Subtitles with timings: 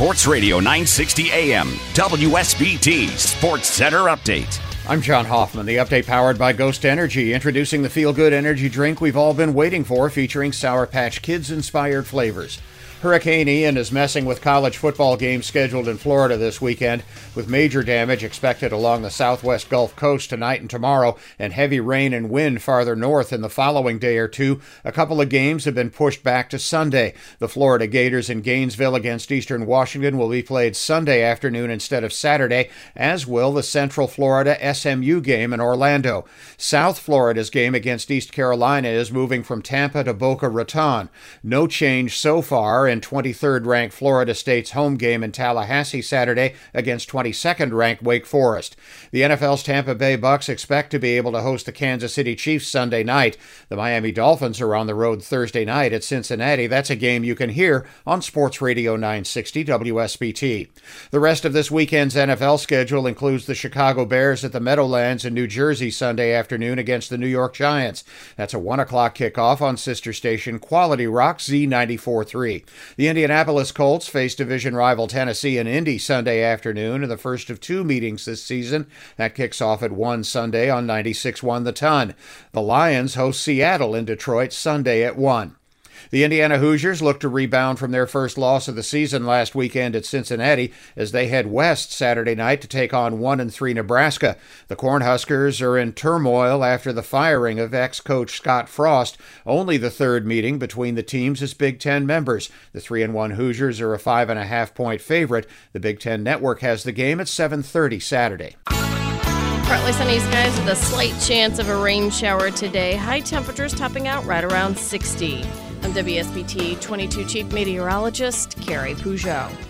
[0.00, 4.58] Sports Radio 960 AM, WSBT Sports Center Update.
[4.88, 5.66] I'm John Hoffman.
[5.66, 9.52] The update powered by Ghost Energy, introducing the feel good energy drink we've all been
[9.52, 12.62] waiting for, featuring Sour Patch Kids inspired flavors.
[13.00, 17.02] Hurricane Ian is messing with college football games scheduled in Florida this weekend,
[17.34, 22.12] with major damage expected along the southwest Gulf Coast tonight and tomorrow, and heavy rain
[22.12, 24.60] and wind farther north in the following day or two.
[24.84, 27.14] A couple of games have been pushed back to Sunday.
[27.38, 32.12] The Florida Gators in Gainesville against Eastern Washington will be played Sunday afternoon instead of
[32.12, 36.26] Saturday, as will the Central Florida SMU game in Orlando.
[36.58, 41.08] South Florida's game against East Carolina is moving from Tampa to Boca Raton.
[41.42, 47.08] No change so far in 23rd ranked Florida State's home game in Tallahassee Saturday against
[47.08, 48.76] 22nd ranked Wake Forest.
[49.12, 52.68] The NFL's Tampa Bay Bucks expect to be able to host the Kansas City Chiefs
[52.68, 53.38] Sunday night.
[53.68, 56.66] The Miami Dolphins are on the road Thursday night at Cincinnati.
[56.66, 60.68] That's a game you can hear on Sports Radio 960 WSBT.
[61.10, 65.34] The rest of this weekend's NFL schedule includes the Chicago Bears at the Meadowlands in
[65.34, 68.04] New Jersey Sunday afternoon against the New York Giants.
[68.36, 72.64] That's a 1 o'clock kickoff on sister station Quality Rock Z94.3.
[72.96, 77.60] The Indianapolis Colts face division rival Tennessee in Indy Sunday afternoon in the first of
[77.60, 78.86] two meetings this season.
[79.16, 82.14] That kicks off at 1 Sunday on 96.1 The Ton.
[82.52, 85.56] The Lions host Seattle in Detroit Sunday at 1.
[86.10, 89.94] The Indiana Hoosiers look to rebound from their first loss of the season last weekend
[89.94, 94.36] at Cincinnati as they head west Saturday night to take on 1 and 3 Nebraska.
[94.68, 100.26] The Cornhuskers are in turmoil after the firing of ex-coach Scott Frost, only the third
[100.26, 102.50] meeting between the teams as Big Ten members.
[102.72, 105.46] The 3 and 1 Hoosiers are a five and a half point favorite.
[105.72, 108.56] The Big Ten Network has the game at 7:30 Saturday.
[108.66, 112.96] Partly sunny skies with a slight chance of a rain shower today.
[112.96, 115.44] High temperatures topping out right around 60.
[115.82, 119.69] I'm WSBT 22 Chief Meteorologist Carrie Peugeot.